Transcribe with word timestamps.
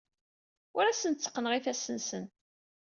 Ur 0.77 0.85
asen-tteqqneɣ 0.87 1.53
ifassen-nsen. 1.53 2.25